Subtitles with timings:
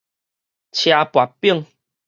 [0.71, 1.63] 捙跋反